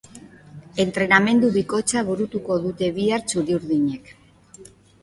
Entrenamendu 0.83 1.51
bikoitza 1.59 2.05
burutuko 2.09 2.59
dute 2.65 2.91
bihar 2.99 3.25
txuri-urdinek. 3.31 4.13